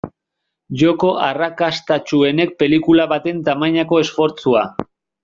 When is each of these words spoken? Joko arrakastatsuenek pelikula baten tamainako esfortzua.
Joko 0.81 1.09
arrakastatsuenek 1.25 2.55
pelikula 2.63 3.05
baten 3.13 3.45
tamainako 3.51 4.01
esfortzua. 4.07 4.65